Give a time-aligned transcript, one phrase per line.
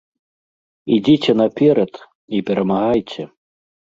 [0.95, 1.93] Ідзіце наперад
[2.37, 3.23] і перамагайце!